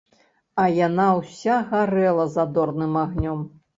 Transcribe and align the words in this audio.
А 0.61 0.65
яна 0.87 1.05
ўся 1.19 1.57
гарэла 1.73 2.25
задорным 2.39 2.93
агнём. 3.07 3.39